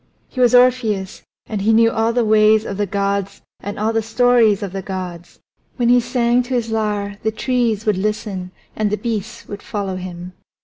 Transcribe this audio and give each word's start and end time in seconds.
He 0.29 0.39
was 0.41 0.55
Orpheus, 0.55 1.21
and 1.45 1.61
he 1.61 1.71
knew 1.73 1.91
all 1.91 2.11
the 2.11 2.25
ways 2.25 2.65
of 2.65 2.77
the 2.77 2.87
gods 2.87 3.43
and 3.59 3.77
all 3.77 3.93
the 3.93 4.01
stories 4.01 4.63
of 4.63 4.73
the 4.73 4.81
gods; 4.81 5.39
when 5.77 5.89
he 5.89 5.99
sang 5.99 6.41
to 6.41 6.55
his 6.55 6.71
lyre 6.71 7.19
the 7.21 7.29
trees 7.29 7.85
would 7.85 7.97
listen 7.99 8.49
and 8.75 8.89
the 8.89 8.97
beasts 8.97 9.47
would 9.47 9.61
follow 9.61 9.97
him. 9.97 10.33